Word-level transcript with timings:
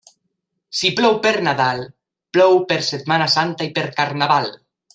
Si 0.77 0.89
plou 0.99 1.17
per 1.25 1.33
Nadal, 1.49 1.83
plou 2.37 2.59
per 2.73 2.81
Setmana 2.89 3.31
Santa 3.37 3.69
i 3.69 3.73
per 3.79 3.87
Carnaval. 4.03 4.53